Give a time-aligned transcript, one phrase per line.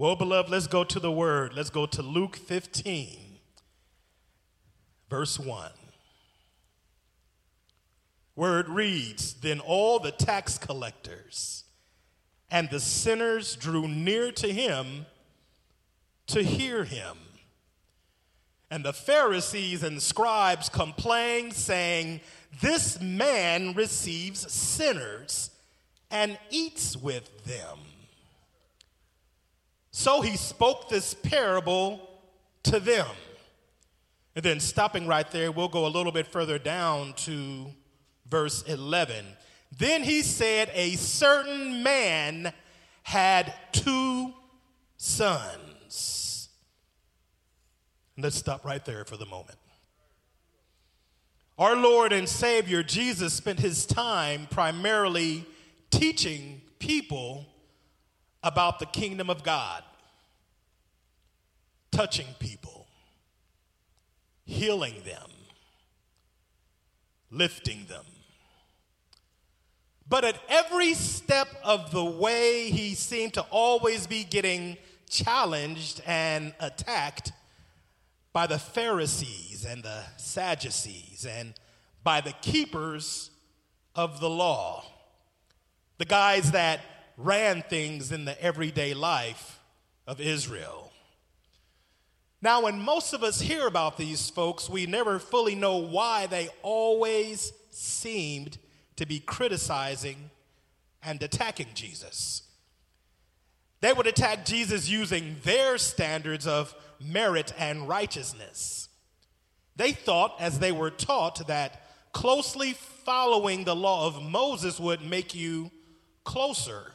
[0.00, 1.52] Well, beloved, let's go to the word.
[1.52, 3.18] Let's go to Luke 15,
[5.10, 5.70] verse 1.
[8.34, 11.64] Word reads Then all the tax collectors
[12.50, 15.04] and the sinners drew near to him
[16.28, 17.18] to hear him.
[18.70, 22.22] And the Pharisees and scribes complained, saying,
[22.62, 25.50] This man receives sinners
[26.10, 27.89] and eats with them.
[29.90, 32.08] So he spoke this parable
[32.64, 33.08] to them.
[34.36, 37.66] And then, stopping right there, we'll go a little bit further down to
[38.28, 39.24] verse 11.
[39.76, 42.52] Then he said, A certain man
[43.02, 44.32] had two
[44.96, 46.48] sons.
[48.16, 49.58] Let's stop right there for the moment.
[51.58, 55.44] Our Lord and Savior Jesus spent his time primarily
[55.90, 57.46] teaching people
[58.42, 59.82] about the kingdom of God,
[61.90, 62.86] touching people,
[64.44, 65.30] healing them,
[67.30, 68.04] lifting them.
[70.08, 74.76] But at every step of the way, he seemed to always be getting
[75.08, 77.32] challenged and attacked
[78.32, 81.54] by the Pharisees and the Sadducees and
[82.02, 83.30] by the keepers
[83.94, 84.84] of the law,
[85.98, 86.80] the guys that
[87.22, 89.60] ran things in the everyday life
[90.06, 90.92] of Israel.
[92.42, 96.48] Now, when most of us hear about these folks, we never fully know why they
[96.62, 98.56] always seemed
[98.96, 100.30] to be criticizing
[101.02, 102.42] and attacking Jesus.
[103.80, 108.88] They would attack Jesus using their standards of merit and righteousness.
[109.76, 115.34] They thought, as they were taught, that closely following the law of Moses would make
[115.34, 115.70] you
[116.24, 116.92] closer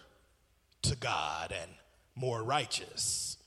[0.89, 1.71] to God and
[2.15, 3.37] more righteous.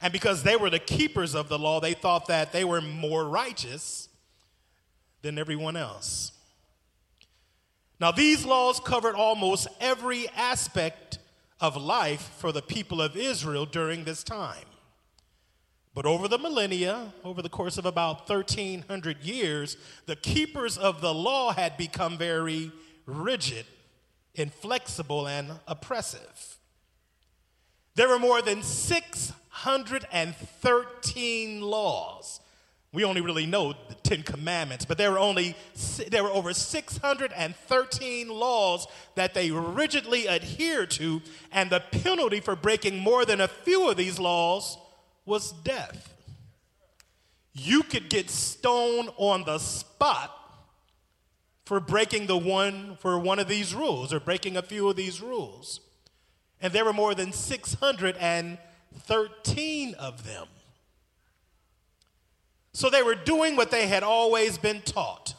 [0.00, 3.24] And because they were the keepers of the law, they thought that they were more
[3.26, 4.08] righteous
[5.22, 6.32] than everyone else.
[8.00, 11.18] Now, these laws covered almost every aspect
[11.60, 14.66] of life for the people of Israel during this time.
[15.94, 21.14] But over the millennia, over the course of about 1,300 years, the keepers of the
[21.14, 22.72] law had become very
[23.06, 23.64] rigid
[24.34, 26.58] inflexible, and oppressive.
[27.94, 32.40] There were more than 613 laws.
[32.92, 35.56] We only really know the Ten Commandments, but there were only
[36.08, 38.86] there were over 613 laws
[39.16, 41.20] that they rigidly adhered to,
[41.50, 44.78] and the penalty for breaking more than a few of these laws
[45.26, 46.14] was death.
[47.52, 50.30] You could get stoned on the spot
[51.64, 55.20] for breaking the one for one of these rules or breaking a few of these
[55.20, 55.80] rules.
[56.60, 60.46] And there were more than 613 of them.
[62.72, 65.34] So they were doing what they had always been taught,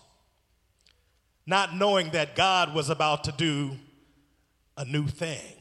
[1.46, 3.78] not knowing that God was about to do
[4.78, 5.58] a new thing.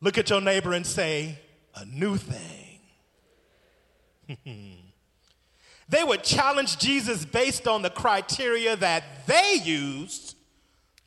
[0.00, 1.38] Look at your neighbor and say,
[1.74, 2.78] a new thing.
[5.90, 10.36] They would challenge Jesus based on the criteria that they used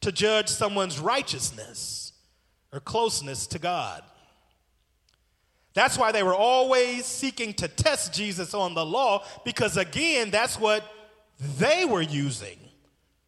[0.02, 2.12] to judge someone's righteousness
[2.74, 4.04] or closeness to God.
[5.74, 10.60] That's why they were always seeking to test Jesus on the law, because again, that's
[10.60, 10.84] what
[11.40, 12.58] they were using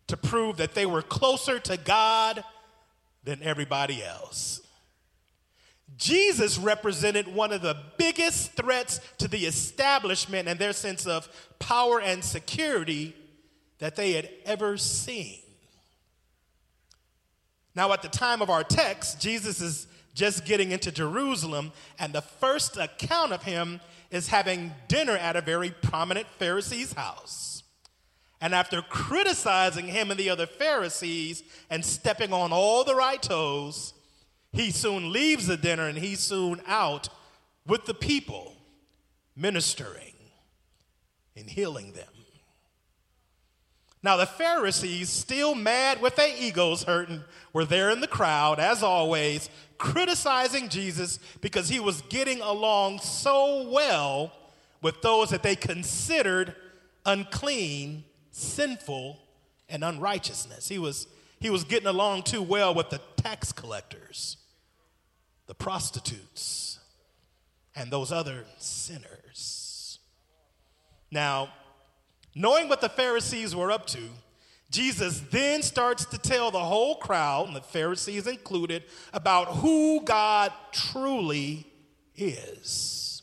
[0.07, 2.43] to prove that they were closer to God
[3.23, 4.61] than everybody else.
[5.97, 11.29] Jesus represented one of the biggest threats to the establishment and their sense of
[11.59, 13.15] power and security
[13.79, 15.39] that they had ever seen.
[17.75, 22.21] Now, at the time of our text, Jesus is just getting into Jerusalem, and the
[22.21, 27.63] first account of him is having dinner at a very prominent Pharisee's house.
[28.39, 33.93] And after criticizing him and the other Pharisees and stepping on all the right toes,
[34.55, 37.09] he soon leaves the dinner and he's soon out
[37.67, 38.55] with the people,
[39.35, 40.13] ministering
[41.35, 42.07] and healing them.
[44.01, 47.23] Now, the Pharisees, still mad with their egos hurting,
[47.53, 49.49] were there in the crowd, as always,
[49.79, 54.31] criticizing Jesus because he was getting along so well
[54.81, 56.55] with those that they considered
[57.05, 59.19] unclean, sinful,
[59.67, 60.69] and unrighteousness.
[60.69, 61.07] He was,
[61.39, 64.37] he was getting along too well with the tax collectors
[65.47, 66.79] the prostitutes,
[67.75, 69.99] and those other sinners.
[71.11, 71.49] Now,
[72.33, 74.09] knowing what the Pharisees were up to,
[74.71, 78.83] Jesus then starts to tell the whole crowd, and the Pharisees included,
[79.13, 81.67] about who God truly
[82.15, 83.21] is,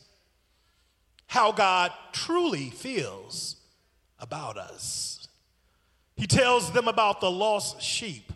[1.27, 3.57] how God truly feels
[4.19, 5.27] about us.
[6.15, 8.31] He tells them about the lost sheep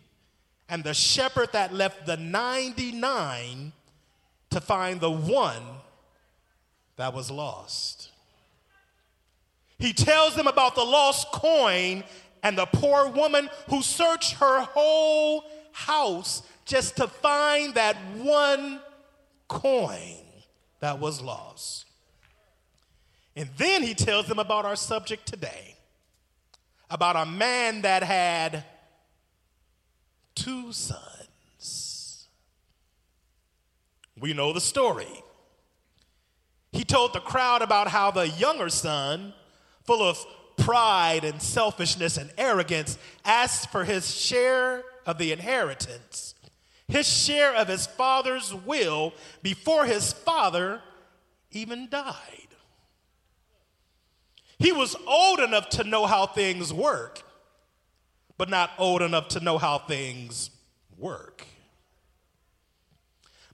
[0.67, 3.71] and the shepherd that left the 99
[4.49, 5.63] to find the one
[6.95, 8.09] that was lost.
[9.79, 12.03] He tells them about the lost coin
[12.41, 18.79] and the poor woman who searched her whole house just to find that one
[19.47, 20.17] coin
[20.79, 21.85] that was lost.
[23.35, 25.75] And then he tells them about our subject today
[26.89, 28.63] about a man that had
[30.35, 31.16] two sons.
[34.19, 35.23] We know the story.
[36.71, 39.33] He told the crowd about how the younger son,
[39.83, 40.23] full of
[40.57, 46.35] pride and selfishness and arrogance, asked for his share of the inheritance,
[46.87, 50.81] his share of his father's will before his father
[51.51, 52.47] even died.
[54.59, 57.21] He was old enough to know how things work,
[58.37, 60.49] but not old enough to know how things
[60.97, 61.45] work.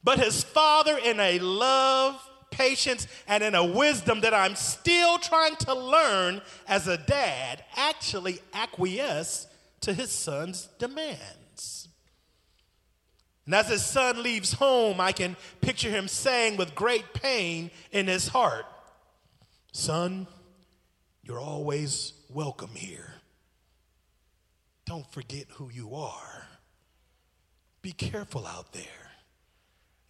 [0.03, 2.19] But his father, in a love,
[2.51, 8.39] patience, and in a wisdom that I'm still trying to learn as a dad, actually
[8.53, 9.47] acquiesced
[9.81, 11.87] to his son's demands.
[13.45, 18.07] And as his son leaves home, I can picture him saying with great pain in
[18.07, 18.65] his heart,
[19.73, 20.27] Son,
[21.23, 23.15] you're always welcome here.
[24.85, 26.47] Don't forget who you are.
[27.81, 29.02] Be careful out there.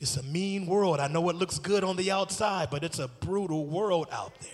[0.04, 1.00] It's a mean world.
[1.00, 4.52] I know it looks good on the outside, but it's a brutal world out there.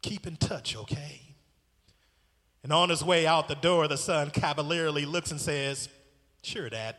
[0.00, 1.22] Keep in touch, okay?
[2.62, 5.88] And on his way out the door, the son cavalierly looks and says,
[6.44, 6.94] Sure, Dad,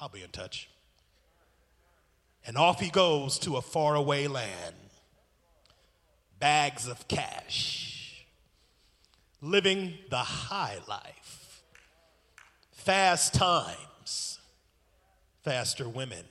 [0.00, 0.68] I'll be in touch.
[2.44, 4.74] And off he goes to a faraway land.
[6.40, 8.26] Bags of cash,
[9.40, 11.62] living the high life,
[12.72, 14.40] fast times,
[15.42, 16.24] faster women,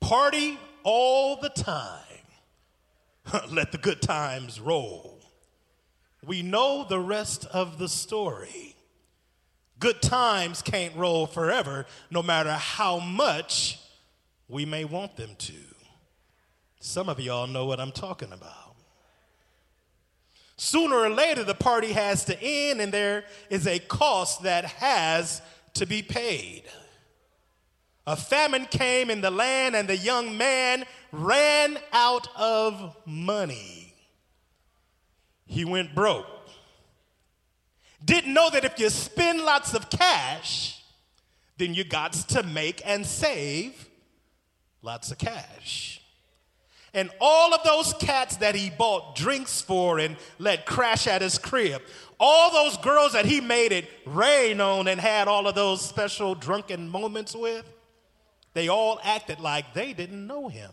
[0.00, 2.00] party all the time.
[3.50, 5.20] Let the good times roll.
[6.24, 8.76] We know the rest of the story.
[9.78, 13.80] Good times can't roll forever, no matter how much
[14.48, 15.54] we may want them to.
[16.80, 18.76] Some of y'all know what I'm talking about.
[20.56, 25.42] Sooner or later, the party has to end, and there is a cost that has
[25.74, 26.62] to be paid.
[28.06, 33.94] A famine came in the land, and the young man ran out of money.
[35.46, 36.26] He went broke.
[38.04, 40.82] Didn't know that if you spend lots of cash,
[41.56, 43.88] then you got to make and save
[44.82, 46.02] lots of cash.
[46.92, 51.38] And all of those cats that he bought drinks for and let crash at his
[51.38, 51.82] crib,
[52.20, 56.34] all those girls that he made it rain on and had all of those special
[56.34, 57.64] drunken moments with,
[58.54, 60.70] they all acted like they didn't know him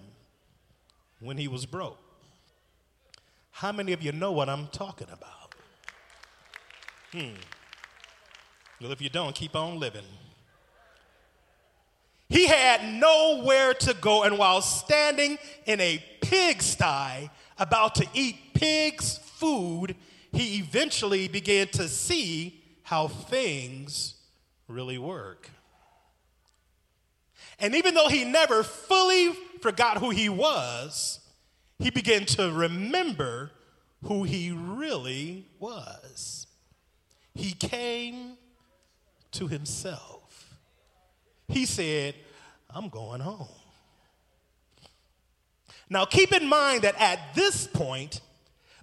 [1.19, 1.98] when he was broke.
[3.51, 5.54] How many of you know what I'm talking about?
[7.12, 7.36] Hmm.
[8.80, 10.06] Well, if you don't, keep on living.
[12.30, 17.29] He had nowhere to go, and while standing in a pigsty
[17.60, 19.96] about to eat pig's food,
[20.32, 24.15] he eventually began to see how things
[24.67, 25.50] really work.
[27.62, 31.20] And even though he never fully forgot who he was,
[31.80, 33.51] he began to remember
[34.03, 36.48] who he really was.
[37.34, 38.36] He came
[39.32, 40.22] to himself
[41.51, 42.15] he said,
[42.70, 43.48] I'm going home.
[45.89, 48.22] Now, keep in mind that at this point,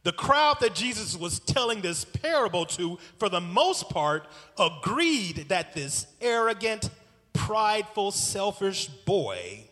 [0.03, 5.75] the crowd that Jesus was telling this parable to, for the most part, agreed that
[5.75, 6.91] this arrogant,
[7.39, 9.65] prideful, selfish boy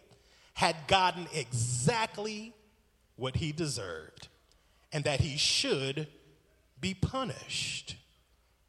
[0.55, 2.55] had gotten exactly
[3.17, 4.29] what he deserved
[4.93, 6.07] and that he should
[6.81, 7.97] be punished.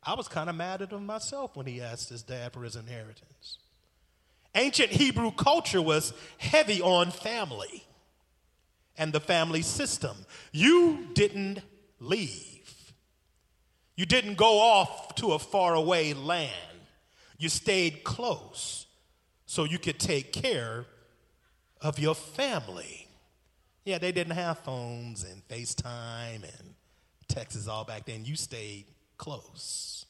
[0.04, 2.76] I was kind of mad at him myself when he asked his dad for his
[2.76, 3.60] inheritance.
[4.56, 7.86] Ancient Hebrew culture was heavy on family
[8.98, 10.18] and the family system.
[10.52, 11.62] You didn't
[12.00, 12.94] leave,
[13.96, 16.52] you didn't go off to a faraway land.
[17.38, 18.87] You stayed close
[19.48, 20.86] so you could take care
[21.82, 23.08] of your family.
[23.86, 26.76] Yeah, they didn't have phones and FaceTime and
[27.30, 28.26] texts all back then.
[28.26, 28.86] You stayed
[29.18, 30.06] close.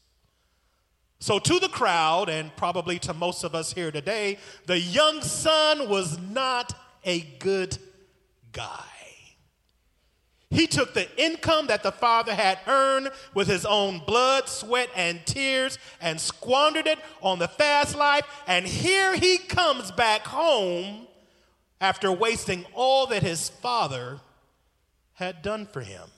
[1.20, 5.90] So, to the crowd, and probably to most of us here today, the young son
[5.90, 7.78] was not a good
[8.52, 8.86] guy.
[10.50, 15.26] He took the income that the father had earned with his own blood, sweat, and
[15.26, 18.26] tears and squandered it on the fast life.
[18.48, 21.08] And here he comes back home
[21.82, 24.22] after wasting all that his father
[25.14, 26.10] had done for him.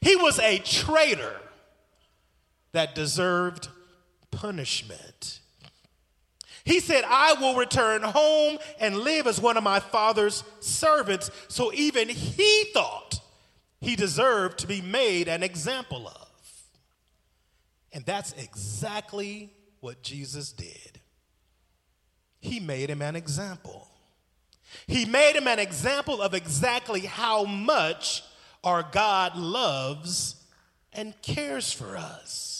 [0.00, 1.40] He was a traitor
[2.72, 3.68] that deserved
[4.30, 5.39] punishment.
[6.70, 11.28] He said, I will return home and live as one of my father's servants.
[11.48, 13.18] So even he thought
[13.80, 16.28] he deserved to be made an example of.
[17.92, 21.00] And that's exactly what Jesus did.
[22.38, 23.88] He made him an example.
[24.86, 28.22] He made him an example of exactly how much
[28.62, 30.36] our God loves
[30.92, 32.59] and cares for us.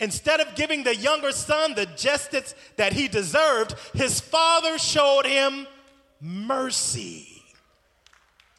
[0.00, 5.66] Instead of giving the younger son the justice that he deserved, his father showed him
[6.20, 7.42] mercy.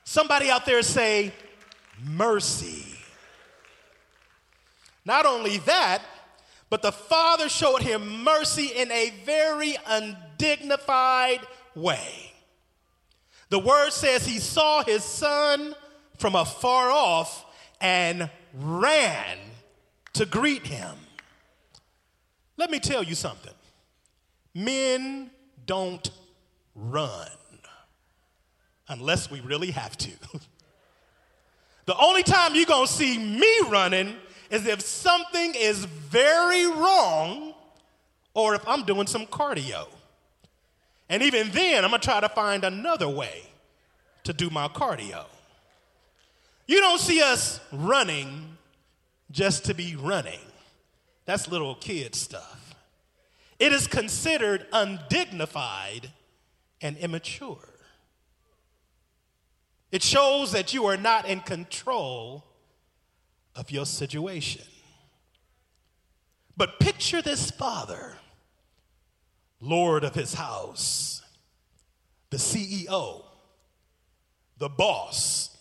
[0.03, 1.33] Somebody out there say,
[2.03, 2.85] mercy.
[5.03, 6.01] Not only that,
[6.69, 11.41] but the father showed him mercy in a very undignified
[11.75, 12.33] way.
[13.49, 15.75] The word says he saw his son
[16.17, 17.45] from afar off
[17.79, 19.37] and ran
[20.13, 20.95] to greet him.
[22.57, 23.53] Let me tell you something
[24.53, 25.29] men
[25.65, 26.09] don't
[26.73, 27.27] run
[28.87, 30.11] unless we really have to.
[31.85, 34.15] the only time you're gonna see me running
[34.49, 37.53] is if something is very wrong
[38.33, 39.87] or if I'm doing some cardio.
[41.09, 43.43] And even then, I'm gonna try to find another way
[44.23, 45.25] to do my cardio.
[46.67, 48.57] You don't see us running
[49.31, 50.39] just to be running.
[51.25, 52.75] That's little kid stuff.
[53.57, 56.11] It is considered undignified
[56.81, 57.69] and immature.
[59.91, 62.45] It shows that you are not in control
[63.55, 64.65] of your situation.
[66.57, 68.17] But picture this father,
[69.59, 71.21] Lord of his house,
[72.29, 73.23] the CEO,
[74.57, 75.57] the boss,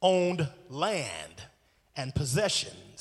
[0.00, 1.42] owned land
[1.96, 2.91] and possessions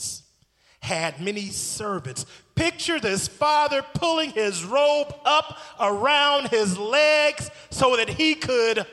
[0.81, 2.25] had many servants.
[2.55, 8.85] Picture this father pulling his robe up around his legs so that he could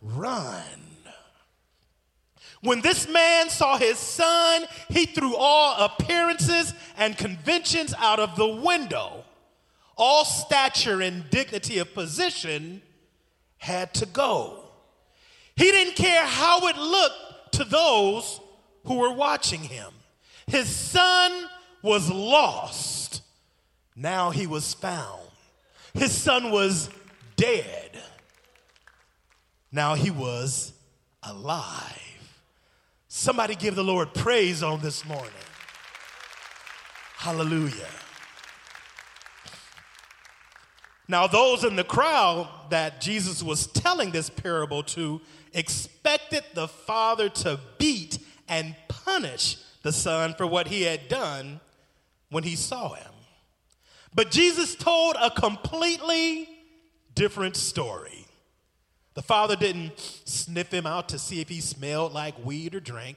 [0.00, 0.62] run.
[2.62, 8.46] When this man saw his son, he threw all appearances and conventions out of the
[8.46, 9.24] window.
[9.96, 12.82] All stature and dignity of position
[13.58, 14.64] had to go.
[15.54, 18.40] He didn't care how it looked to those
[18.84, 19.92] who were watching him.
[20.46, 21.48] His son
[21.82, 23.22] was lost.
[23.94, 25.22] Now he was found.
[25.94, 26.90] His son was
[27.36, 27.98] dead.
[29.72, 30.72] Now he was
[31.22, 32.02] alive.
[33.08, 35.30] Somebody give the Lord praise on this morning.
[37.16, 37.88] Hallelujah.
[41.08, 45.20] Now, those in the crowd that Jesus was telling this parable to
[45.52, 49.56] expected the father to beat and punish
[49.86, 51.60] the son for what he had done
[52.30, 53.12] when he saw him.
[54.12, 56.48] But Jesus told a completely
[57.14, 58.26] different story.
[59.14, 59.92] The father didn't
[60.24, 63.16] sniff him out to see if he smelled like weed or drink,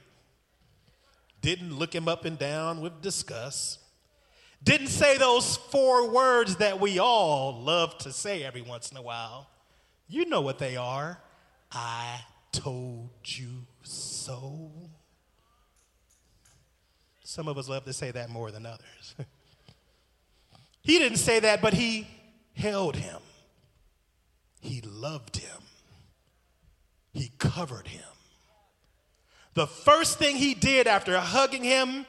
[1.40, 3.80] didn't look him up and down with disgust,
[4.62, 9.02] didn't say those four words that we all love to say every once in a
[9.02, 9.48] while.
[10.06, 11.18] You know what they are.
[11.72, 12.20] I
[12.52, 14.70] told you so.
[17.30, 19.14] Some of us love to say that more than others.
[20.82, 22.08] he didn't say that, but he
[22.56, 23.18] held him.
[24.60, 25.62] He loved him.
[27.12, 28.02] He covered him.
[29.54, 32.04] The first thing he did after hugging him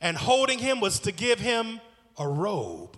[0.00, 1.78] and holding him was to give him
[2.18, 2.96] a robe,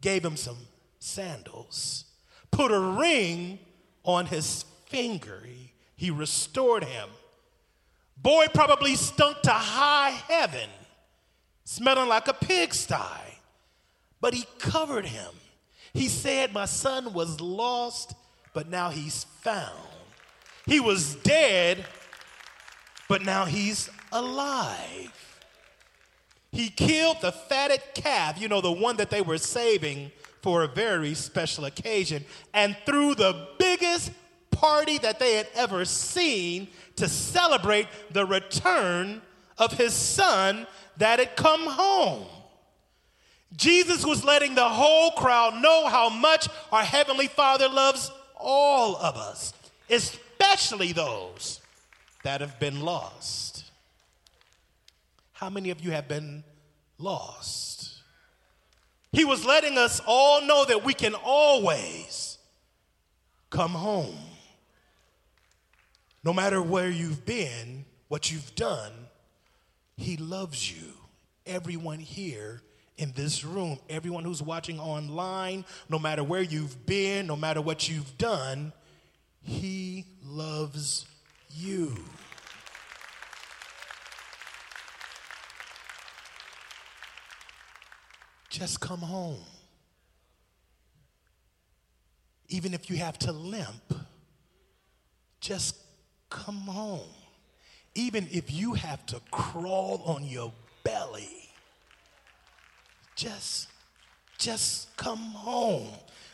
[0.00, 0.56] gave him some
[1.00, 2.06] sandals,
[2.50, 3.58] put a ring
[4.04, 5.42] on his finger.
[5.44, 7.10] He, he restored him
[8.16, 10.68] Boy probably stunk to high heaven,
[11.64, 12.94] smelling like a pigsty,
[14.20, 15.30] but he covered him.
[15.92, 18.14] He said, My son was lost,
[18.52, 19.78] but now he's found.
[20.66, 21.84] He was dead,
[23.08, 25.12] but now he's alive.
[26.50, 30.68] He killed the fatted calf, you know, the one that they were saving for a
[30.68, 34.12] very special occasion, and threw the biggest
[34.50, 39.20] party that they had ever seen to celebrate the return
[39.58, 42.26] of his son that had come home.
[43.56, 49.16] Jesus was letting the whole crowd know how much our Heavenly Father loves all of
[49.16, 49.52] us,
[49.88, 51.60] especially those
[52.24, 53.64] that have been lost.
[55.32, 56.42] How many of you have been
[56.98, 57.98] lost?
[59.12, 62.38] He was letting us all know that we can always
[63.50, 64.16] come home.
[66.24, 68.92] No matter where you've been, what you've done,
[69.96, 70.92] He loves you.
[71.46, 72.62] Everyone here
[72.96, 77.88] in this room, everyone who's watching online, no matter where you've been, no matter what
[77.88, 78.72] you've done,
[79.42, 81.06] He loves
[81.50, 81.94] you.
[88.48, 89.44] Just come home.
[92.48, 93.92] Even if you have to limp,
[95.40, 95.83] just
[96.34, 97.14] come home.
[97.94, 101.48] Even if you have to crawl on your belly,
[103.14, 103.68] just,
[104.36, 105.88] just come home.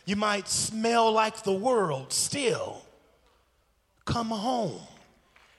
[0.06, 2.82] You might smell like the world still.
[4.06, 4.80] Come home.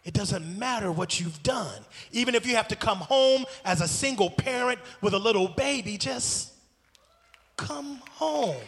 [0.04, 1.86] It doesn't matter what you've done.
[2.12, 6.00] Even if you have to come home as a single parent with a little baby,
[6.00, 6.52] just
[7.58, 8.64] come home.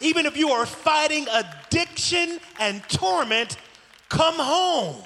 [0.00, 3.58] Even if you are fighting addiction and torment,
[4.12, 5.02] come home.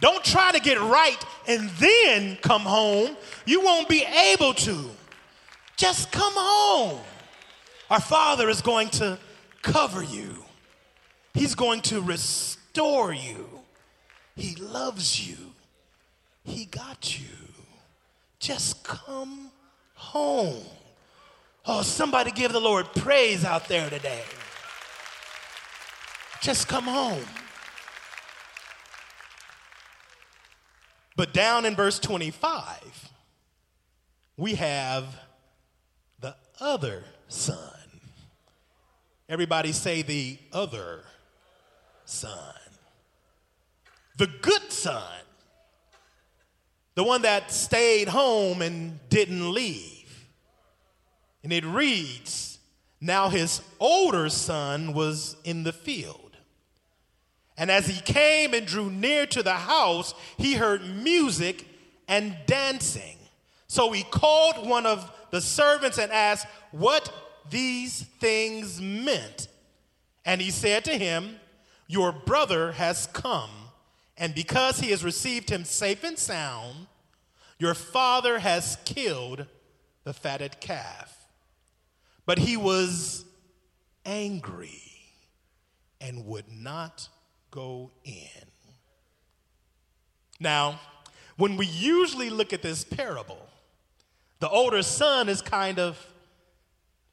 [0.00, 1.16] Don't try to get right
[1.48, 3.16] and then come home.
[3.46, 4.90] You won't be able to.
[5.76, 7.00] Just come home.
[7.88, 9.18] Our Father is going to
[9.62, 10.44] cover you,
[11.34, 13.48] He's going to restore you.
[14.36, 15.36] He loves you,
[16.44, 17.36] He got you.
[18.38, 19.50] Just come
[19.94, 20.62] home.
[21.66, 24.22] Oh, somebody give the Lord praise out there today.
[26.40, 27.24] Just come home.
[31.20, 33.10] But down in verse 25,
[34.38, 35.04] we have
[36.18, 37.58] the other son.
[39.28, 41.04] Everybody say the other
[42.06, 42.54] son.
[44.16, 45.20] The good son.
[46.94, 50.26] The one that stayed home and didn't leave.
[51.44, 52.60] And it reads,
[52.98, 56.29] Now his older son was in the field.
[57.60, 61.66] And as he came and drew near to the house, he heard music
[62.08, 63.18] and dancing.
[63.66, 67.12] So he called one of the servants and asked what
[67.50, 69.48] these things meant.
[70.24, 71.38] And he said to him,
[71.86, 73.50] Your brother has come,
[74.16, 76.86] and because he has received him safe and sound,
[77.58, 79.44] your father has killed
[80.04, 81.26] the fatted calf.
[82.24, 83.26] But he was
[84.06, 84.80] angry
[86.00, 87.10] and would not
[87.50, 88.46] go in.
[90.38, 90.80] Now,
[91.36, 93.48] when we usually look at this parable,
[94.40, 95.98] the older son is kind of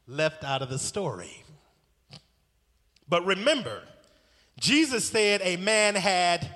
[0.08, 1.44] left out of the story.
[3.10, 3.82] But remember,
[4.60, 6.48] Jesus said a man had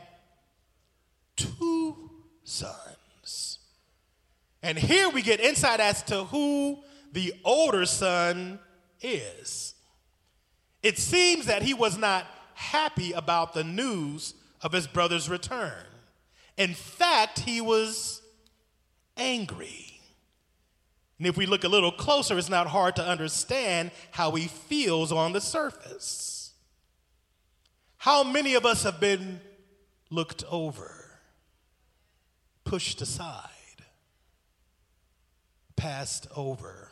[1.35, 2.11] two
[2.43, 3.59] sons.
[4.63, 6.79] And here we get insight as to who
[7.11, 8.59] the older son
[9.01, 9.75] is.
[10.83, 12.25] It seems that he was not
[12.61, 15.83] happy about the news of his brother's return.
[16.57, 18.21] In fact, he was
[19.17, 19.99] angry.
[21.17, 25.11] And if we look a little closer, it's not hard to understand how he feels
[25.11, 26.51] on the surface.
[27.97, 29.41] How many of us have been
[30.09, 31.19] looked over,
[32.63, 33.49] pushed aside,
[35.75, 36.90] passed over?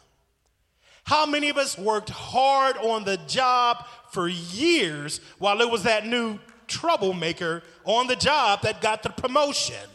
[1.09, 6.05] How many of us worked hard on the job for years while it was that
[6.05, 9.89] new troublemaker on the job that got the promotion?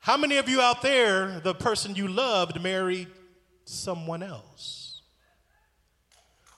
[0.00, 3.06] How many of you out there, the person you loved married
[3.64, 5.02] someone else?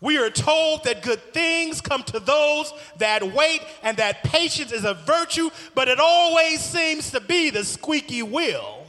[0.01, 4.87] We are told that good things come to those that wait and that patience is
[4.87, 8.87] a virtue, but it always seems to be the squeaky wheel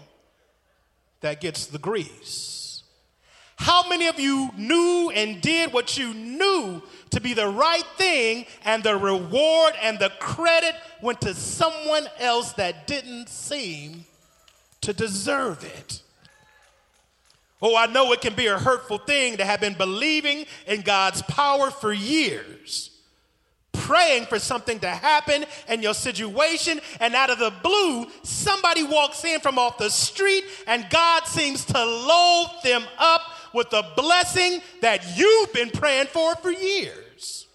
[1.20, 2.55] that gets the grease.
[3.58, 8.46] How many of you knew and did what you knew to be the right thing,
[8.66, 14.06] and the reward and the credit went to someone else that didn't seem
[14.82, 16.02] to deserve it?
[17.62, 21.22] Oh, I know it can be a hurtful thing to have been believing in God's
[21.22, 22.92] power for years,
[23.72, 29.24] praying for something to happen in your situation, and out of the blue, somebody walks
[29.24, 33.22] in from off the street, and God seems to load them up
[33.56, 37.48] with the blessing that you've been praying for for years.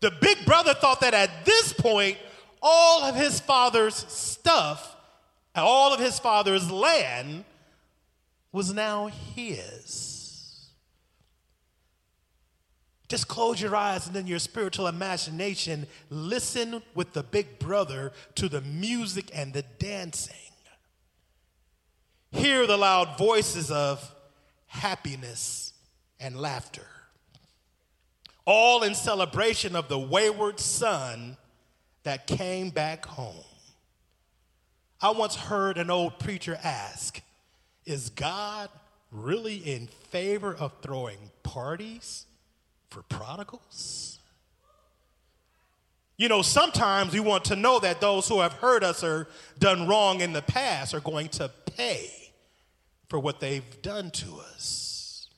[0.00, 2.16] The big brother thought that at this point,
[2.62, 4.94] all of his father's stuff
[5.62, 7.44] all of his father's land
[8.52, 10.70] was now his.
[13.08, 18.48] Just close your eyes and in your spiritual imagination, listen with the big brother to
[18.48, 20.34] the music and the dancing.
[22.32, 24.13] Hear the loud voices of
[24.74, 25.72] happiness
[26.18, 26.86] and laughter,
[28.44, 31.36] all in celebration of the wayward son
[32.02, 33.44] that came back home.
[35.00, 37.20] I once heard an old preacher ask,
[37.86, 38.68] Is God
[39.12, 42.26] really in favor of throwing parties
[42.90, 44.18] for prodigals?
[46.16, 49.86] You know, sometimes we want to know that those who have hurt us or done
[49.88, 52.23] wrong in the past are going to pay
[53.08, 55.28] for what they've done to us.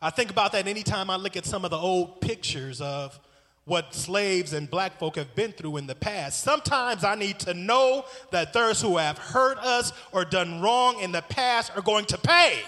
[0.00, 3.18] I think about that anytime I look at some of the old pictures of
[3.64, 6.44] what slaves and black folk have been through in the past.
[6.44, 11.10] Sometimes I need to know that those who have hurt us or done wrong in
[11.10, 12.60] the past are going to pay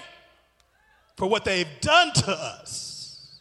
[1.16, 3.40] for what they've done to us.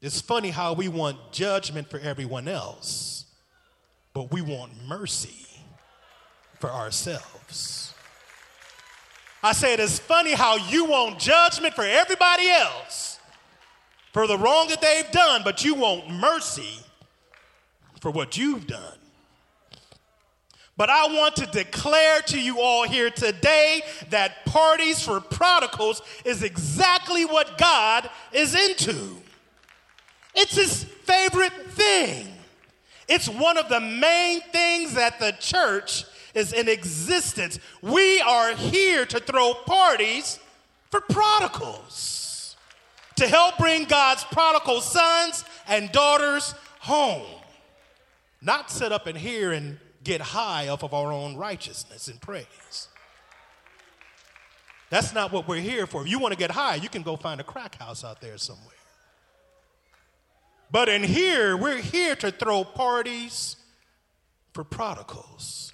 [0.00, 3.26] It's funny how we want judgment for everyone else,
[4.14, 5.46] but we want mercy
[6.60, 7.89] for ourselves.
[9.42, 13.18] I say it is funny how you want judgment for everybody else
[14.12, 16.78] for the wrong that they've done, but you want mercy
[18.00, 18.98] for what you've done.
[20.76, 26.42] But I want to declare to you all here today that parties for prodigals is
[26.42, 29.16] exactly what God is into.
[30.34, 32.28] It's his favorite thing.
[33.08, 37.58] It's one of the main things that the church is in existence.
[37.82, 40.38] We are here to throw parties
[40.90, 42.56] for prodigals
[43.16, 47.26] to help bring God's prodigal sons and daughters home.
[48.40, 52.88] Not sit up in here and get high off of our own righteousness and praise.
[54.88, 56.02] That's not what we're here for.
[56.02, 58.38] If you want to get high, you can go find a crack house out there
[58.38, 58.66] somewhere.
[60.70, 63.56] But in here, we're here to throw parties
[64.52, 65.69] for prodigals.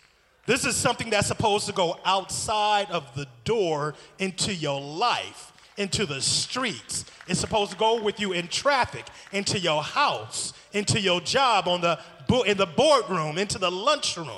[0.47, 6.07] This is something that's supposed to go outside of the door into your life into
[6.07, 7.05] the streets.
[7.29, 11.81] It's supposed to go with you in traffic, into your house, into your job, on
[11.81, 11.99] the,
[12.47, 14.29] in the boardroom, into the lunchroom.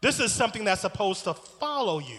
[0.00, 2.18] This is something that's supposed to follow you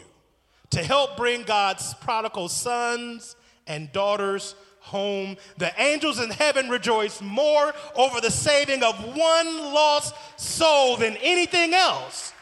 [0.71, 5.37] to help bring God's prodigal sons and daughters home.
[5.57, 11.73] The angels in heaven rejoice more over the saving of one lost soul than anything
[11.73, 12.33] else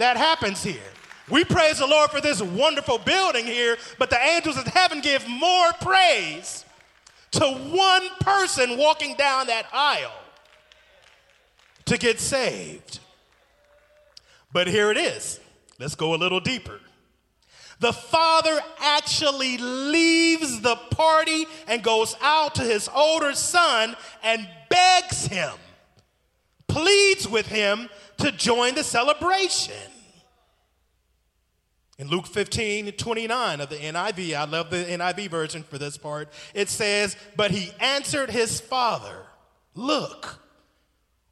[0.00, 0.80] that happens here.
[1.28, 5.28] We praise the Lord for this wonderful building here, but the angels in heaven give
[5.28, 6.64] more praise
[7.32, 10.12] to one person walking down that aisle
[11.84, 12.98] to get saved.
[14.52, 15.38] But here it is.
[15.78, 16.80] Let's go a little deeper.
[17.78, 25.26] The father actually leaves the party and goes out to his older son and begs
[25.26, 25.52] him,
[26.68, 29.89] pleads with him to join the celebration.
[32.00, 36.30] In Luke 15, 29 of the NIV, I love the NIV version for this part,
[36.54, 39.26] it says, But he answered his father,
[39.74, 40.40] Look,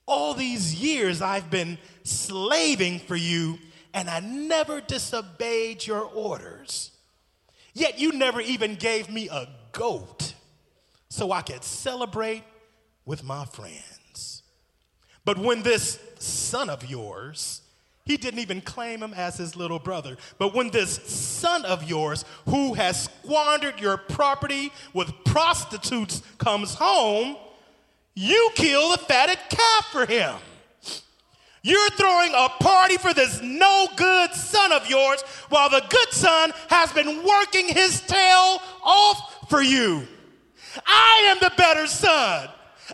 [0.04, 3.58] all these years I've been slaving for you,
[3.94, 6.90] and I never disobeyed your orders.
[7.72, 10.34] Yet you never even gave me a goat
[11.08, 12.44] so I could celebrate
[13.06, 14.42] with my friends.
[15.24, 17.62] But when this son of yours,
[18.08, 20.16] he didn't even claim him as his little brother.
[20.38, 27.36] But when this son of yours, who has squandered your property with prostitutes, comes home,
[28.14, 30.34] you kill the fatted calf for him.
[31.62, 36.52] You're throwing a party for this no good son of yours while the good son
[36.70, 40.08] has been working his tail off for you.
[40.86, 42.48] I am the better son.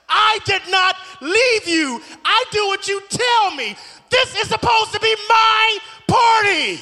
[0.09, 2.00] I did not leave you.
[2.24, 3.77] I do what you tell me.
[4.14, 6.81] This is supposed to be my party.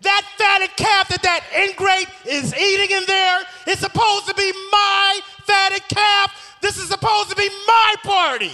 [0.00, 5.20] That fatted calf that that ingrate is eating in there is supposed to be my
[5.44, 6.58] fatted calf.
[6.60, 8.50] This is supposed to be my party.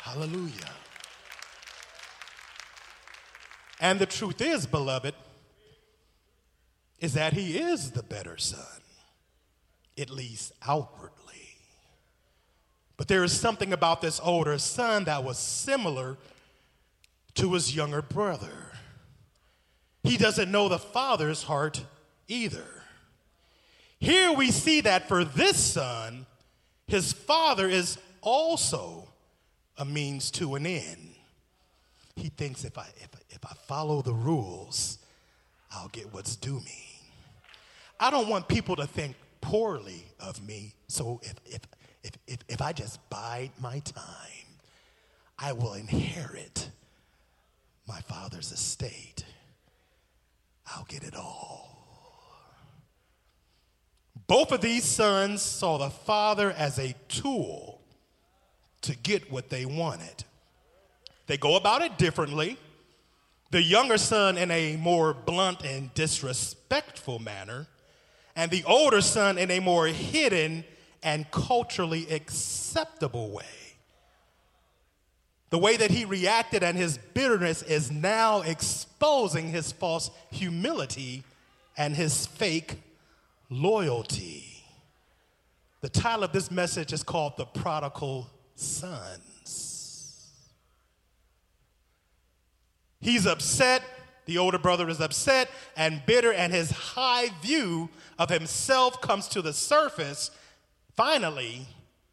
[0.00, 0.52] Hallelujah.
[3.80, 5.14] And the truth is, beloved,
[7.00, 8.80] is that he is the better son,
[9.98, 11.21] at least outwardly.
[13.02, 16.18] But there is something about this older son that was similar
[17.34, 18.70] to his younger brother.
[20.04, 21.84] He doesn't know the father's heart
[22.28, 22.64] either.
[23.98, 26.26] Here we see that for this son,
[26.86, 29.08] his father is also
[29.76, 31.16] a means to an end.
[32.14, 34.98] He thinks if I, if, if I follow the rules,
[35.72, 37.00] I'll get what's due me.
[37.98, 41.62] I don't want people to think poorly of me, so if, if,
[42.02, 44.06] if, if, if I just bide my time,
[45.38, 46.70] I will inherit
[47.86, 49.24] my father's estate.
[50.66, 51.62] I'll get it all.
[54.26, 57.80] Both of these sons saw the father as a tool
[58.82, 60.24] to get what they wanted.
[61.26, 62.56] They go about it differently.
[63.50, 67.66] The younger son in a more blunt and disrespectful manner,
[68.34, 70.64] and the older son in a more hidden
[71.02, 73.44] and culturally acceptable way.
[75.50, 81.24] The way that he reacted and his bitterness is now exposing his false humility
[81.76, 82.80] and his fake
[83.50, 84.64] loyalty.
[85.82, 90.30] The title of this message is called The Prodigal Sons.
[93.00, 93.82] He's upset,
[94.26, 99.42] the older brother is upset and bitter, and his high view of himself comes to
[99.42, 100.30] the surface
[100.96, 101.66] finally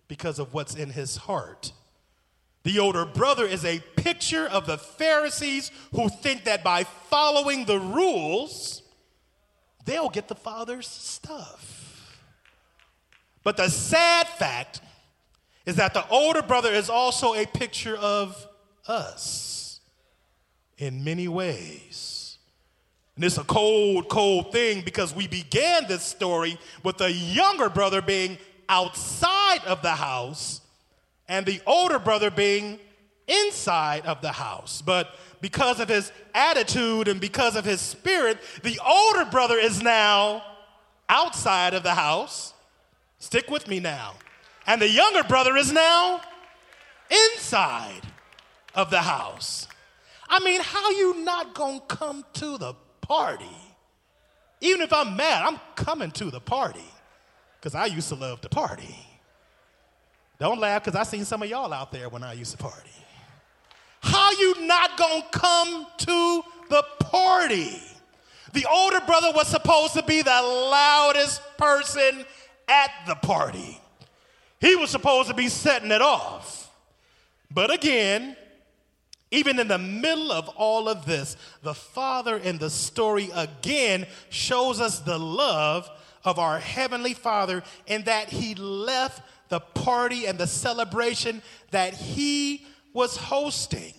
[0.08, 1.72] because of what's in his heart.
[2.64, 7.80] The older brother is a picture of the Pharisees who think that by following the
[7.80, 8.82] rules,
[9.86, 12.18] they'll get the father's stuff.
[13.44, 14.82] But the sad fact
[15.66, 18.48] is that the older brother is also a picture of
[18.88, 19.80] us
[20.78, 22.38] in many ways.
[23.16, 28.02] And it's a cold, cold thing because we began this story with the younger brother
[28.02, 28.38] being
[28.70, 30.62] outside of the house
[31.28, 32.80] and the older brother being
[33.28, 34.82] inside of the house.
[34.82, 35.10] But
[35.42, 40.44] because of his attitude and because of his spirit, the older brother is now
[41.10, 42.54] outside of the house.
[43.18, 44.14] Stick with me now.
[44.68, 46.22] And the younger brother is now
[47.10, 48.02] inside
[48.76, 49.68] of the house.
[50.30, 53.46] I mean, how you not gonna come to the party?
[54.62, 56.86] Even if I'm mad, I'm coming to the party
[57.60, 58.96] because I used to love to party.
[60.40, 62.90] Don't laugh because I seen some of y'all out there when I used to party.
[64.02, 67.82] How you not gonna come to the party?
[68.54, 72.26] The older brother was supposed to be the loudest person
[72.68, 73.80] at the party.
[74.62, 76.72] He was supposed to be setting it off.
[77.52, 78.36] But again,
[79.32, 84.82] even in the middle of all of this, the father in the story again shows
[84.82, 85.90] us the love
[86.30, 92.66] of our heavenly father in that he left the party and the celebration that he
[92.94, 93.94] was hosting.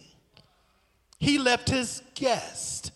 [1.19, 2.93] He left his guest.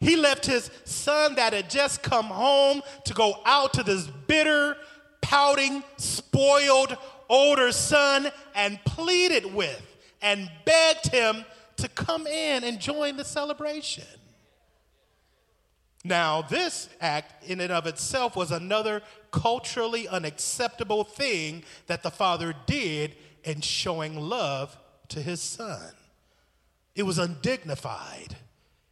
[0.00, 4.76] He left his son that had just come home to go out to this bitter,
[5.20, 6.96] pouting, spoiled
[7.28, 9.82] older son and pleaded with
[10.22, 11.44] and begged him
[11.76, 14.04] to come in and join the celebration.
[16.04, 22.54] Now, this act in and of itself was another culturally unacceptable thing that the father
[22.66, 24.76] did in showing love
[25.08, 25.92] to his son.
[26.94, 28.36] It was undignified.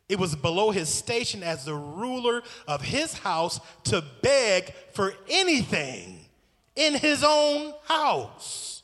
[0.09, 6.27] It was below his station as the ruler of his house to beg for anything
[6.75, 8.83] in his own house.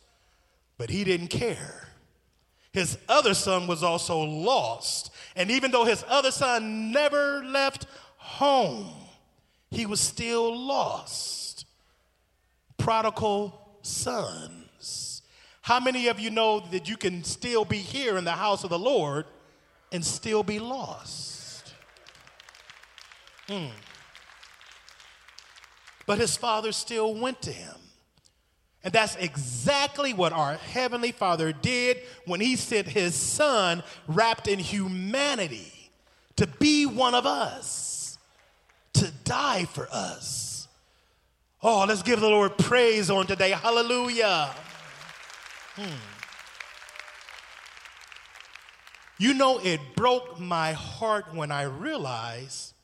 [0.76, 1.88] But he didn't care.
[2.72, 5.10] His other son was also lost.
[5.34, 7.86] And even though his other son never left
[8.28, 8.92] home,
[9.70, 11.64] he was still lost.
[12.76, 15.22] Prodigal sons.
[15.62, 18.70] How many of you know that you can still be here in the house of
[18.70, 19.24] the Lord
[19.90, 21.72] and still be lost?
[23.48, 23.70] Mm.
[26.06, 27.74] But his father still went to him.
[28.84, 34.60] And that's exactly what our Heavenly Father did when He sent His Son wrapped in
[34.60, 35.72] humanity
[36.36, 37.87] to be one of us
[38.98, 40.68] to die for us.
[41.62, 43.50] Oh, let's give the Lord praise on today.
[43.50, 44.54] Hallelujah.
[45.74, 45.96] Hmm.
[49.18, 52.74] You know, it broke my heart when I realized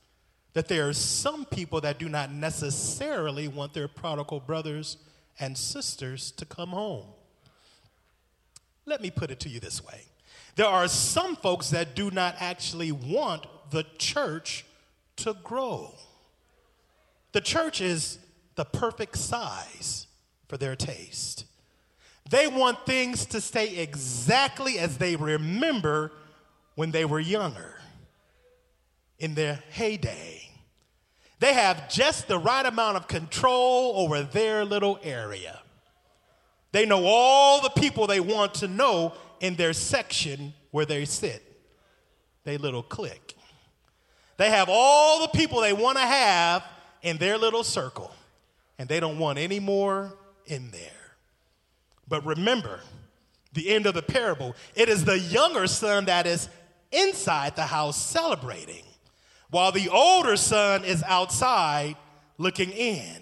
[0.53, 4.97] that there are some people that do not necessarily want their prodigal brothers
[5.39, 7.07] and sisters to come home.
[8.85, 10.01] Let me put it to you this way
[10.55, 14.65] there are some folks that do not actually want the church
[15.17, 15.93] to grow.
[17.35, 18.17] The church is
[18.55, 20.07] the perfect size
[20.47, 21.43] for their taste.
[22.29, 26.13] They want things to stay exactly as they remember
[26.75, 27.75] when they were younger,
[29.19, 30.49] in their heyday.
[31.41, 35.59] They have just the right amount of control over their little area.
[36.71, 41.43] They know all the people they want to know in their section where they sit,
[42.45, 43.35] they little clique.
[44.37, 46.63] They have all the people they want to have
[47.05, 48.11] in their little circle,
[48.79, 50.11] and they don't want any more
[50.47, 51.15] in there.
[52.07, 52.81] But remember,
[53.53, 56.49] the end of the parable, it is the younger son that is
[56.91, 58.83] inside the house celebrating,
[59.51, 61.95] while the older son is outside
[62.39, 63.21] looking in.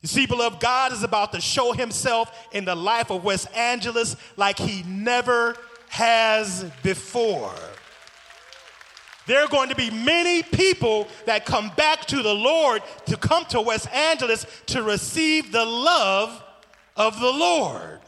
[0.00, 4.14] You see, beloved, God is about to show himself in the life of West Angeles
[4.36, 5.56] like he never
[5.88, 7.52] has before.
[9.30, 13.44] There are going to be many people that come back to the Lord to come
[13.50, 16.42] to West Angeles to receive the love
[16.96, 18.00] of the Lord.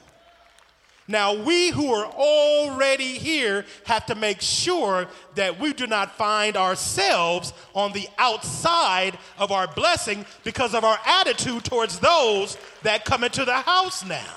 [1.06, 5.06] Now, we who are already here have to make sure
[5.37, 10.98] that we do not find ourselves on the outside of our blessing because of our
[11.06, 14.35] attitude towards those that come into the house now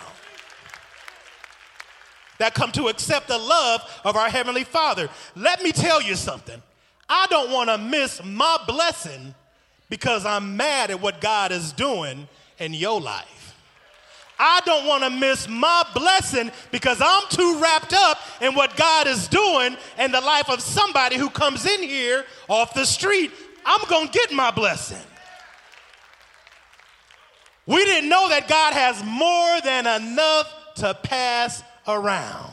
[2.38, 5.10] that come to accept the love of our Heavenly Father.
[5.36, 6.62] Let me tell you something.
[7.08, 9.36] I don't want to miss my blessing
[9.89, 13.36] because I'm mad at what God is doing in your life.
[14.38, 19.08] I don't want to miss my blessing because I'm too wrapped up in what God
[19.08, 23.32] is doing in the life of somebody who comes in here off the street.
[23.65, 25.02] I'm going to get my blessing.
[27.65, 32.52] We didn't know that God has more than enough to pass around.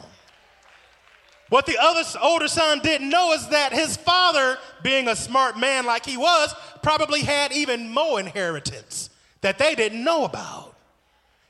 [1.53, 5.85] What the other older son didn't know is that his father, being a smart man
[5.85, 9.11] like he was, probably had even more inheritance
[9.43, 10.75] that they didn't know about.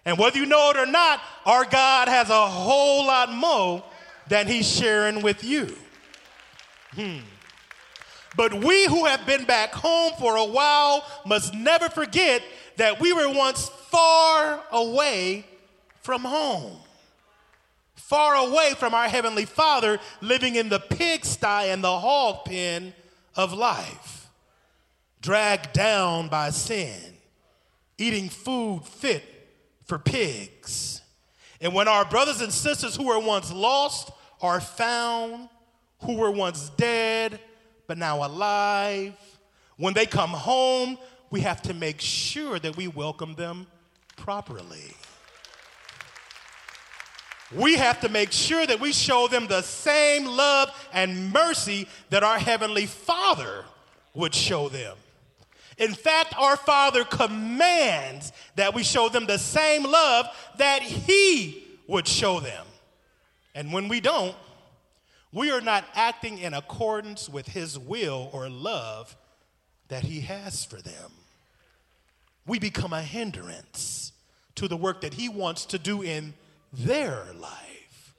[0.05, 3.85] And whether you know it or not, our God has a whole lot more
[4.27, 5.73] than he's sharing with you.
[6.97, 7.19] Hmm.
[8.37, 12.43] But we who have been back home for a while must never forget
[12.77, 15.47] that we were once far away
[16.01, 16.77] from home
[18.03, 22.93] far away from our Heavenly Father, living in the pigsty and the hog pen
[23.37, 24.29] of life,
[25.21, 27.01] dragged down by sin,
[27.97, 29.25] eating food fit
[29.85, 31.01] for pigs.
[31.61, 34.11] And when our brothers and sisters who were once lost
[34.41, 35.49] are found,
[36.01, 37.39] who were once dead
[37.87, 39.15] but now alive,
[39.77, 40.99] when they come home,
[41.31, 43.67] we have to make sure that we welcome them
[44.17, 44.93] properly
[47.55, 52.23] we have to make sure that we show them the same love and mercy that
[52.23, 53.65] our Heavenly Father
[54.15, 54.97] would show them.
[55.79, 60.27] In fact, our Father commands that we show them the same love
[60.59, 62.67] that He would show them.
[63.55, 64.37] And when we don't,
[65.33, 69.17] we are not acting in accordance with His will or love
[69.89, 71.13] that He has for them.
[72.47, 74.13] We become a hindrance
[74.57, 76.35] to the work that He wants to do in
[76.73, 78.15] their life.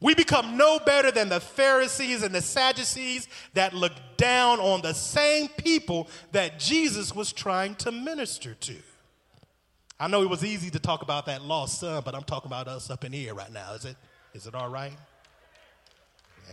[0.00, 4.94] We become no better than the Pharisees and the Sadducees that looked down on the
[4.94, 8.76] same people that Jesus was trying to minister to.
[9.98, 12.66] I know it was easy to talk about that lost son, but I'm talking about
[12.66, 13.74] us up in here right now.
[13.74, 13.96] Is it?
[14.32, 14.96] Is it all right?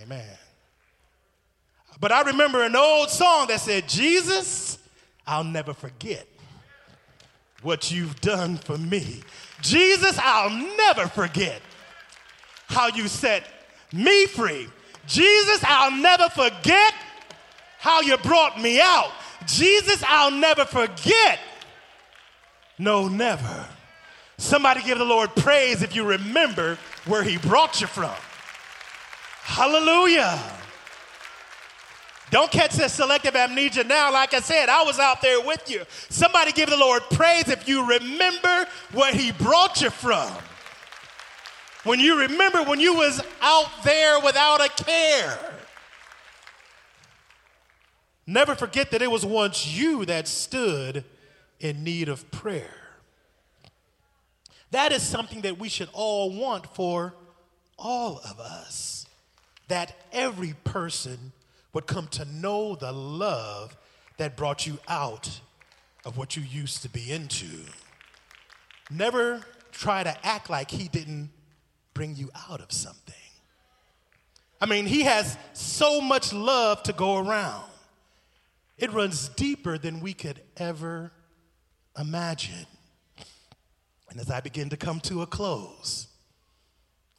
[0.03, 0.37] Amen.
[2.01, 4.77] But I remember an old song that said, Jesus,
[5.25, 6.27] I'll never forget
[7.61, 9.21] what you've done for me.
[9.61, 11.61] Jesus, I'll never forget
[12.67, 13.43] how you set
[13.91, 14.67] me free.
[15.07, 16.93] Jesus, I'll never forget
[17.79, 19.11] how you brought me out.
[19.45, 21.39] Jesus, I'll never forget.
[22.77, 23.67] No, never.
[24.37, 28.13] Somebody give the Lord praise if you remember where he brought you from.
[29.41, 30.56] Hallelujah.
[32.29, 34.11] Don't catch that selective amnesia now.
[34.11, 35.83] Like I said, I was out there with you.
[36.09, 40.29] Somebody give the Lord praise if you remember where he brought you from.
[41.83, 45.39] When you remember when you was out there without a care.
[48.25, 51.05] Never forget that it was once you that stood
[51.61, 52.75] in need of prayer.
[54.71, 57.13] That is something that we should all want for
[57.79, 59.05] all of us.
[59.69, 61.31] That every person
[61.77, 63.77] would come to know the love
[64.17, 65.41] that brought you out
[66.05, 67.45] of what you used to be into.
[68.89, 71.29] Never try to act like he didn't
[71.93, 73.13] bring you out of something.
[74.59, 77.69] I mean, he has so much love to go around.
[78.79, 81.11] It runs deeper than we could ever
[81.95, 82.65] imagine.
[84.09, 86.06] And as I begin to come to a close,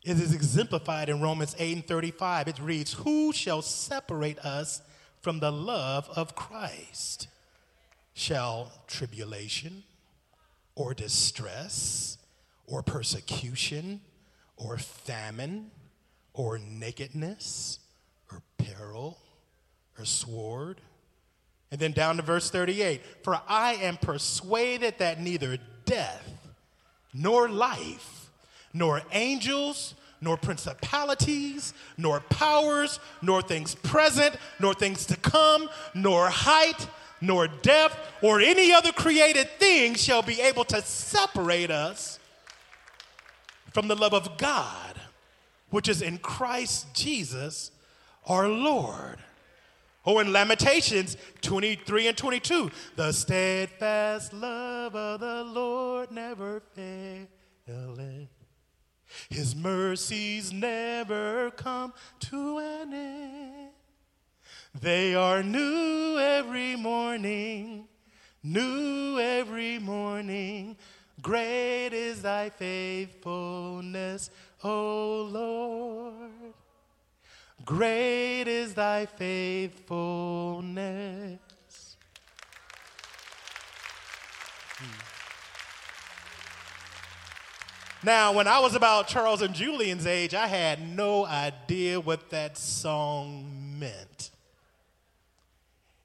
[0.08, 2.48] it is exemplified in Romans 8 and 35.
[2.48, 4.82] It reads, Who shall separate us
[5.20, 7.28] from the love of Christ?
[8.14, 9.84] Shall tribulation
[10.74, 12.18] or distress
[12.68, 14.00] or persecution,
[14.56, 15.70] or famine,
[16.34, 17.80] or nakedness,
[18.30, 19.18] or peril,
[19.98, 20.80] or sword.
[21.70, 26.30] And then down to verse 38 For I am persuaded that neither death,
[27.14, 28.30] nor life,
[28.72, 36.88] nor angels, nor principalities, nor powers, nor things present, nor things to come, nor height,
[37.20, 42.18] nor depth, or any other created thing shall be able to separate us
[43.72, 45.00] from the love of God,
[45.70, 47.70] which is in Christ Jesus
[48.26, 49.18] our Lord.
[50.06, 58.37] Oh, in Lamentations 23 and 22, the steadfast love of the Lord never faileth.
[59.28, 63.70] His mercies never come to an end.
[64.80, 67.88] They are new every morning,
[68.42, 70.76] new every morning.
[71.20, 74.30] Great is thy faithfulness,
[74.62, 76.54] O Lord.
[77.64, 81.40] Great is thy faithfulness.
[88.02, 92.56] Now, when I was about Charles and Julian's age, I had no idea what that
[92.56, 94.30] song meant.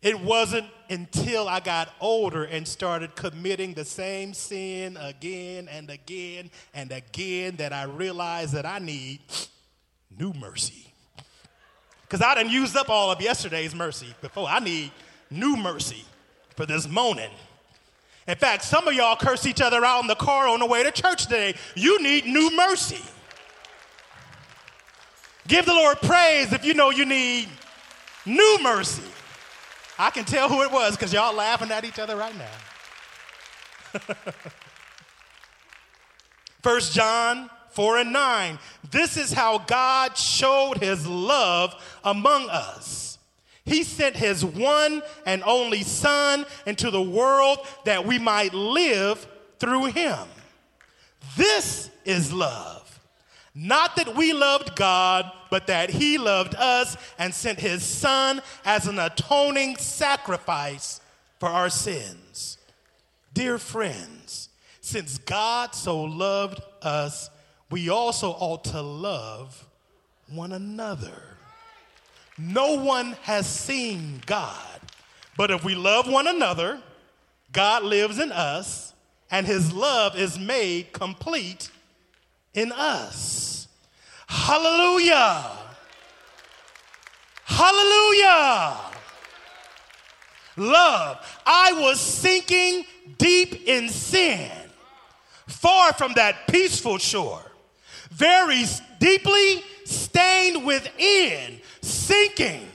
[0.01, 6.49] It wasn't until I got older and started committing the same sin again and again
[6.73, 9.21] and again that I realized that I need
[10.17, 10.91] new mercy.
[12.01, 14.47] Because I didn't use up all of yesterday's mercy before.
[14.49, 14.91] I need
[15.29, 16.03] new mercy
[16.55, 17.31] for this morning.
[18.27, 20.83] In fact, some of y'all curse each other out in the car on the way
[20.83, 21.55] to church today.
[21.75, 23.01] You need new mercy.
[25.47, 27.49] Give the Lord praise if you know you need
[28.25, 29.03] new mercy.
[29.99, 34.03] I can tell who it was because y'all laughing at each other right now.
[36.61, 38.59] First John 4 and 9.
[38.89, 43.12] This is how God showed his love among us
[43.65, 49.25] he sent his one and only Son into the world that we might live
[49.59, 50.27] through him.
[51.37, 52.99] This is love.
[53.55, 58.87] Not that we loved God, but that he loved us and sent his Son as
[58.87, 60.99] an atoning sacrifice
[61.39, 62.57] for our sins.
[63.33, 64.49] Dear friends,
[64.81, 67.29] since God so loved us,
[67.69, 69.67] we also ought to love
[70.27, 71.32] one another.
[72.37, 74.79] No one has seen God.
[75.37, 76.79] But if we love one another,
[77.51, 78.93] God lives in us,
[79.29, 81.69] and his love is made complete
[82.53, 83.67] in us.
[84.27, 85.51] Hallelujah!
[87.45, 88.77] Hallelujah!
[90.55, 91.39] Love.
[91.45, 92.85] I was sinking
[93.17, 94.51] deep in sin,
[95.47, 97.43] far from that peaceful shore,
[98.11, 98.63] very
[98.99, 102.67] deeply stained within sinking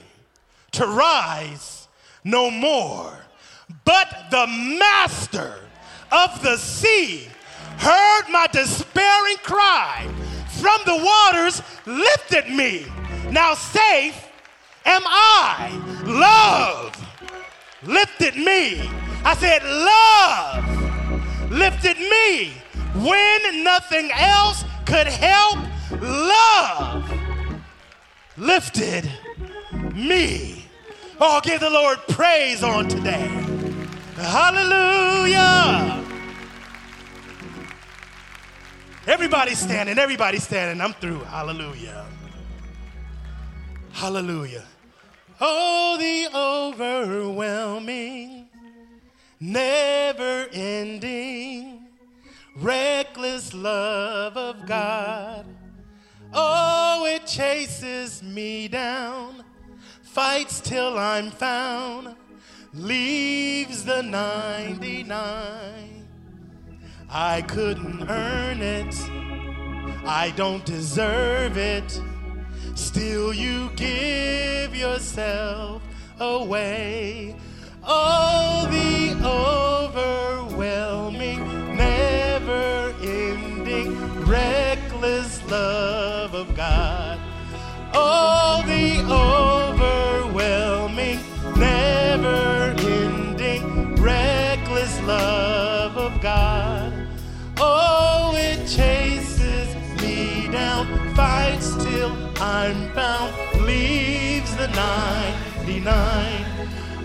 [0.71, 1.87] to rise
[2.23, 3.13] no more.
[3.85, 5.55] But the master
[6.11, 7.27] of the sea
[7.77, 10.07] heard my despairing cry
[10.59, 12.85] from the waters, lifted me.
[13.31, 14.27] Now safe
[14.85, 15.71] am I.
[16.03, 16.95] Love
[17.83, 18.81] lifted me.
[19.23, 22.53] I said, Love lifted me
[22.95, 25.59] when nothing else could help.
[26.01, 27.18] Love
[28.39, 29.07] lifted
[29.93, 30.65] me.
[31.19, 33.27] Oh, give the Lord praise on today.
[34.15, 36.05] Hallelujah.
[39.05, 40.79] Everybody standing, everybody standing.
[40.81, 41.19] I'm through.
[41.19, 42.07] Hallelujah.
[43.91, 44.63] Hallelujah.
[45.41, 48.47] Oh, the overwhelming,
[49.39, 51.85] never ending,
[52.57, 55.45] reckless love of God
[56.33, 59.43] Oh, it chases me down,
[60.03, 62.15] fights till I'm found,
[62.73, 66.07] leaves the 99.
[67.11, 68.95] I couldn't earn it,
[70.05, 71.99] I don't deserve it.
[72.75, 75.81] Still, you give yourself
[76.19, 77.35] away.
[77.83, 79.15] Oh, the
[80.45, 87.19] overwhelming, never ending, reckless love of God.
[87.93, 88.99] Oh, the
[90.29, 91.19] overwhelming,
[91.57, 96.93] never ending, reckless love of God.
[97.57, 100.85] Oh, it chases me down,
[101.15, 103.33] fights till I'm found,
[103.65, 106.45] leaves the 99.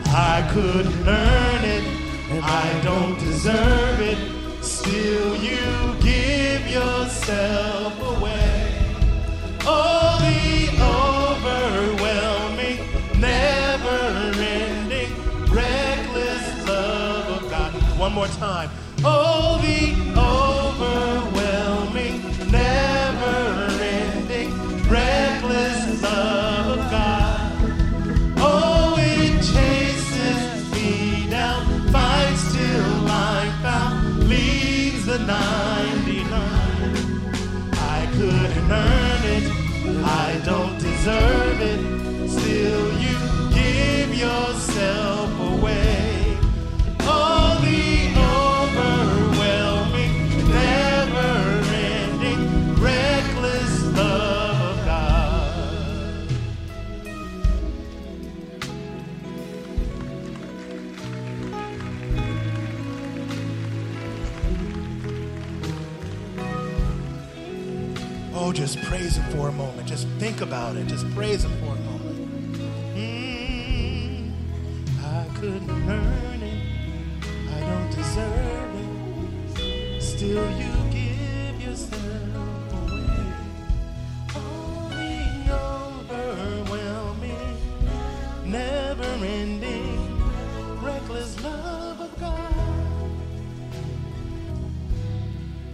[0.07, 1.84] I couldn't earn it,
[2.30, 4.24] and I don't deserve it.
[4.85, 8.76] Still, you give yourself away.
[9.62, 10.68] Oh, the
[11.89, 12.80] overwhelming,
[13.18, 13.99] never
[14.39, 15.09] ending,
[15.51, 17.72] reckless love of God.
[17.99, 18.68] One more time.
[19.03, 20.03] Oh, the
[35.27, 36.31] 99.
[37.97, 39.45] I couldn't earn it,
[40.05, 41.81] I don't deserve it,
[42.29, 43.16] still you
[43.55, 45.34] give yourself
[68.55, 69.88] just praise Him for a moment.
[69.88, 70.86] Just think about it.
[70.86, 72.30] Just praise Him for a moment.
[72.94, 74.30] Mm,
[75.02, 76.62] I couldn't earn it.
[77.50, 78.74] I don't deserve
[79.57, 80.00] it.
[80.00, 83.32] Still, you give yourself away.
[84.36, 85.52] Oh, the
[86.14, 87.59] overwhelming,
[88.44, 90.22] never-ending,
[90.80, 92.55] reckless love of God.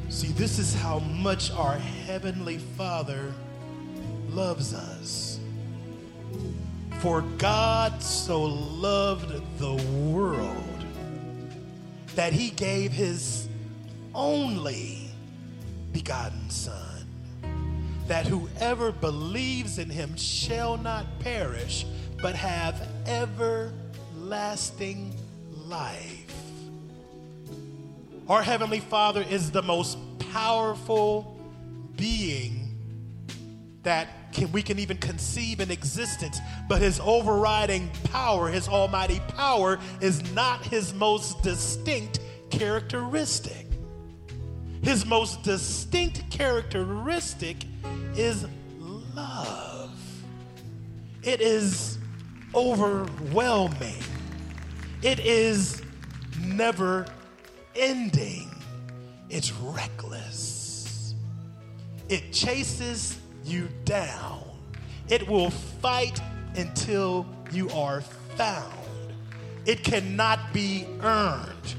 [0.09, 1.75] See, this is how much our
[2.11, 3.33] Heavenly Father
[4.31, 5.39] loves us.
[6.99, 9.31] For God so loved
[9.61, 9.77] the
[10.11, 10.85] world
[12.17, 13.49] that he gave his
[14.13, 15.09] only
[15.93, 17.07] begotten Son,
[18.09, 21.87] that whoever believes in him shall not perish,
[22.21, 25.15] but have everlasting
[25.65, 26.35] life.
[28.29, 29.97] Our Heavenly Father is the most
[30.33, 31.37] powerful
[32.01, 32.75] being
[33.83, 39.79] that can, we can even conceive in existence, but his overriding power, his almighty power,
[40.01, 42.21] is not his most distinct
[42.51, 43.67] characteristic.
[44.83, 47.57] His most distinct characteristic
[48.17, 48.47] is
[48.79, 49.99] love.
[51.23, 51.99] It is
[52.55, 54.03] overwhelming.
[55.03, 55.83] It is
[56.41, 57.07] never
[57.75, 58.51] ending.
[59.29, 60.50] It's reckless.
[62.11, 64.43] It chases you down.
[65.09, 66.21] It will fight
[66.57, 68.75] until you are found.
[69.65, 71.75] It cannot be earned.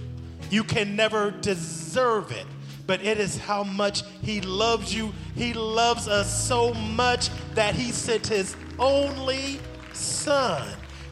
[0.50, 2.46] You can never deserve it.
[2.88, 5.12] But it is how much He loves you.
[5.36, 9.60] He loves us so much that He sent His only
[9.92, 10.66] Son.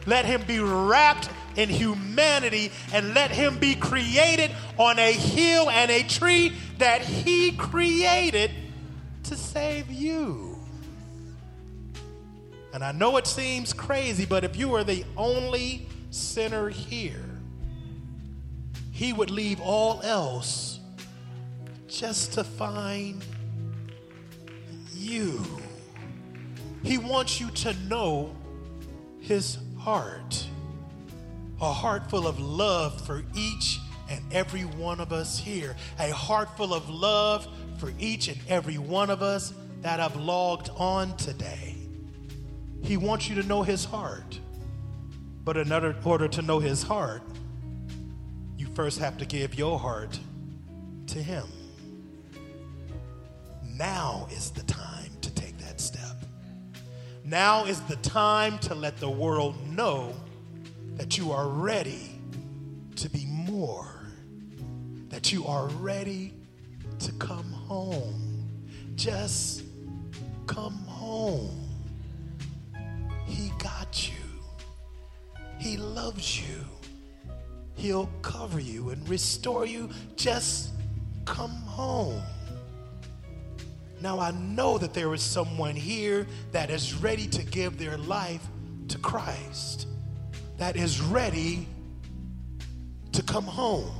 [0.06, 5.90] Let Him be wrapped in humanity and let Him be created on a hill and
[5.90, 8.50] a tree that He created
[9.30, 10.58] to save you.
[12.74, 17.24] And I know it seems crazy, but if you were the only sinner here,
[18.90, 20.80] He would leave all else
[21.86, 23.24] just to find
[24.92, 25.40] you.
[26.82, 28.34] He wants you to know
[29.20, 30.44] His heart
[31.60, 36.56] a heart full of love for each and every one of us here, a heart
[36.56, 37.46] full of love
[37.80, 41.74] for each and every one of us that have logged on today.
[42.82, 44.38] He wants you to know his heart.
[45.42, 47.22] But in order, to know his heart,
[48.58, 50.20] you first have to give your heart
[51.08, 51.46] to him.
[53.64, 56.16] Now is the time to take that step.
[57.24, 60.14] Now is the time to let the world know
[60.96, 62.20] that you are ready
[62.96, 64.06] to be more,
[65.08, 66.34] that you are ready
[67.00, 68.48] to come home.
[68.94, 69.64] Just
[70.46, 71.68] come home.
[73.26, 74.16] He got you,
[75.58, 76.64] He loves you.
[77.74, 79.88] He'll cover you and restore you.
[80.14, 80.70] Just
[81.24, 82.20] come home.
[84.02, 88.46] Now, I know that there is someone here that is ready to give their life
[88.88, 89.86] to Christ
[90.60, 91.66] that is ready
[93.12, 93.90] to come home.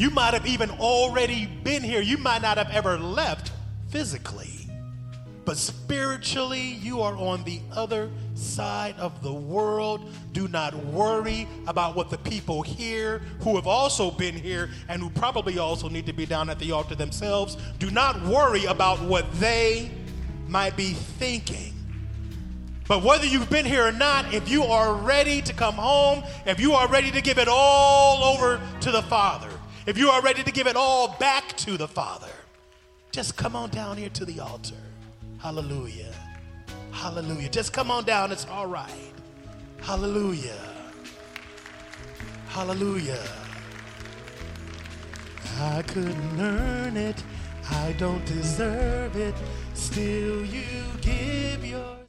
[0.00, 2.00] You might have even already been here.
[2.00, 3.52] You might not have ever left
[3.90, 4.66] physically,
[5.44, 10.10] but spiritually, you are on the other side of the world.
[10.32, 15.10] Do not worry about what the people here who have also been here and who
[15.10, 19.30] probably also need to be down at the altar themselves, do not worry about what
[19.34, 19.90] they
[20.48, 21.74] might be thinking.
[22.88, 26.58] But whether you've been here or not, if you are ready to come home, if
[26.58, 29.50] you are ready to give it all over to the Father,
[29.86, 32.28] If you are ready to give it all back to the Father,
[33.12, 34.76] just come on down here to the altar.
[35.38, 36.12] Hallelujah.
[36.92, 37.48] Hallelujah.
[37.48, 38.30] Just come on down.
[38.30, 38.90] It's all right.
[39.80, 40.60] Hallelujah.
[42.48, 43.22] Hallelujah.
[45.60, 47.22] I couldn't earn it.
[47.70, 49.34] I don't deserve it.
[49.74, 51.64] Still, you give